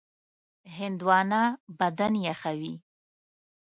هندوانه 0.77 1.41
بدن 1.79 2.13
یخوي. 2.27 2.73